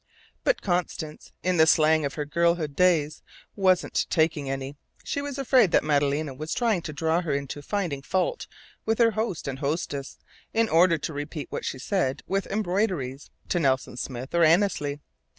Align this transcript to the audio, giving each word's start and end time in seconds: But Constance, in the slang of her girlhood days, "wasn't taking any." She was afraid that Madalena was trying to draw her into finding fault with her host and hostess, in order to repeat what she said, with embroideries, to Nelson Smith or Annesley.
But 0.43 0.63
Constance, 0.63 1.31
in 1.43 1.57
the 1.57 1.67
slang 1.67 2.05
of 2.05 2.15
her 2.15 2.25
girlhood 2.25 2.75
days, 2.75 3.21
"wasn't 3.55 4.07
taking 4.09 4.49
any." 4.49 4.75
She 5.03 5.21
was 5.21 5.37
afraid 5.37 5.69
that 5.69 5.83
Madalena 5.83 6.33
was 6.33 6.55
trying 6.55 6.81
to 6.81 6.91
draw 6.91 7.21
her 7.21 7.31
into 7.35 7.61
finding 7.61 8.01
fault 8.01 8.47
with 8.83 8.97
her 8.97 9.11
host 9.11 9.47
and 9.47 9.59
hostess, 9.59 10.17
in 10.55 10.69
order 10.69 10.97
to 10.97 11.13
repeat 11.13 11.51
what 11.51 11.65
she 11.65 11.77
said, 11.77 12.23
with 12.25 12.47
embroideries, 12.47 13.29
to 13.49 13.59
Nelson 13.59 13.95
Smith 13.95 14.33
or 14.33 14.43
Annesley. 14.43 15.01